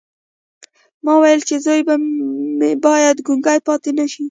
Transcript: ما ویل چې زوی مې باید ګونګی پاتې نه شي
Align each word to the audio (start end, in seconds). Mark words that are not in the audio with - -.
ما 1.03 1.13
ویل 1.21 1.41
چې 1.49 1.55
زوی 1.65 1.81
مې 2.59 2.71
باید 2.85 3.17
ګونګی 3.27 3.59
پاتې 3.67 3.89
نه 3.97 4.05
شي 4.11 4.19